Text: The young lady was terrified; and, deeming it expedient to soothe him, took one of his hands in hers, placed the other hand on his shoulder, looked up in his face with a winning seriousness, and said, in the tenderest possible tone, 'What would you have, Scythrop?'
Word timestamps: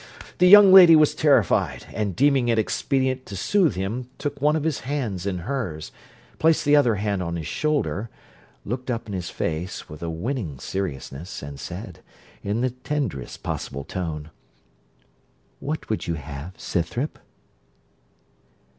The 0.39 0.47
young 0.47 0.73
lady 0.73 0.95
was 0.95 1.13
terrified; 1.13 1.85
and, 1.93 2.15
deeming 2.15 2.47
it 2.47 2.57
expedient 2.57 3.27
to 3.27 3.35
soothe 3.35 3.75
him, 3.75 4.09
took 4.17 4.41
one 4.41 4.55
of 4.55 4.63
his 4.63 4.79
hands 4.79 5.27
in 5.27 5.37
hers, 5.45 5.91
placed 6.39 6.65
the 6.65 6.75
other 6.75 6.95
hand 6.95 7.21
on 7.21 7.35
his 7.35 7.45
shoulder, 7.45 8.09
looked 8.65 8.89
up 8.89 9.05
in 9.05 9.13
his 9.13 9.29
face 9.29 9.87
with 9.89 10.01
a 10.01 10.09
winning 10.09 10.57
seriousness, 10.57 11.43
and 11.43 11.59
said, 11.59 11.99
in 12.41 12.61
the 12.61 12.71
tenderest 12.71 13.43
possible 13.43 13.83
tone, 13.83 14.31
'What 15.59 15.87
would 15.87 16.07
you 16.07 16.15
have, 16.15 16.59
Scythrop?' 16.59 17.19